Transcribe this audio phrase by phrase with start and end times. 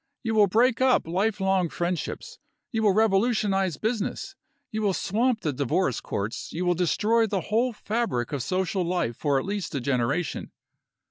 [0.23, 2.39] You will break up life long friendships,
[2.71, 4.35] you will revolutionize business,
[4.71, 9.15] you will swamp the divorce courts, you will destroy the whole fabric of social life
[9.15, 10.53] for at least a generation.